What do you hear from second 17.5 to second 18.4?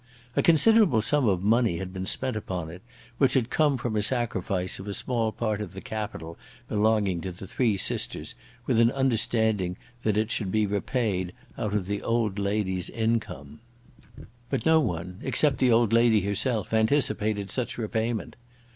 such repayment.